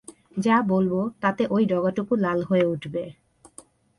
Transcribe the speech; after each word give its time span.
যা 0.37 0.55
বলব 0.67 0.93
তাতে 1.21 1.43
ঐ 1.51 1.57
ডগাটুকু 1.65 2.13
লাল 2.15 2.39
হয়ে 2.43 2.65
উঠবে। 2.65 3.03